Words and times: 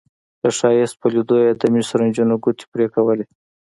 د 0.41 0.43
ښایست 0.57 0.95
په 1.01 1.07
لیدو 1.13 1.35
یې 1.45 1.51
د 1.61 1.63
مصر 1.73 1.97
نجونو 2.07 2.35
ګوتې 2.43 2.65
پرې 2.73 2.85
کولې. 2.93 3.25